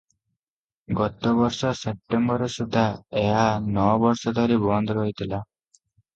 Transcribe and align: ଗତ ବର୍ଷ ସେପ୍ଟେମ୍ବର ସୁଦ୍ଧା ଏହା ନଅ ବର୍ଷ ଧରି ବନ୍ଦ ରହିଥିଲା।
ଗତ 0.99 1.33
ବର୍ଷ 1.39 1.73
ସେପ୍ଟେମ୍ବର 1.79 2.47
ସୁଦ୍ଧା 2.55 2.87
ଏହା 3.27 3.45
ନଅ 3.77 3.93
ବର୍ଷ 4.07 4.35
ଧରି 4.41 4.59
ବନ୍ଦ 4.67 4.99
ରହିଥିଲା। 5.03 5.45